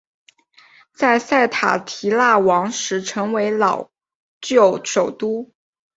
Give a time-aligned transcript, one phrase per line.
[0.95, 3.91] 在塞塔提腊王时成为老
[4.41, 5.51] 挝首都。